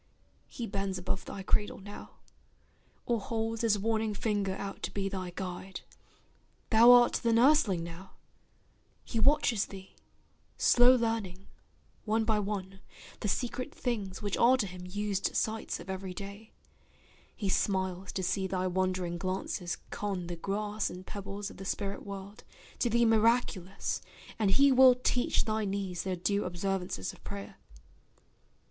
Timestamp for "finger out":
4.15-4.81